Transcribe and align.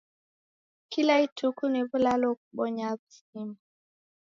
Kila 0.91 1.13
ituku 1.25 1.63
ni 1.71 1.79
w'ulalo 1.87 2.29
ghobonya 2.39 2.87
w'uzima. 2.93 3.57